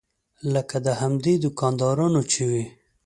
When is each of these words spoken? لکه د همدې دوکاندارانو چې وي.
لکه 0.53 0.77
د 0.85 0.87
همدې 1.01 1.33
دوکاندارانو 1.43 2.21
چې 2.31 2.41
وي. 2.49 2.63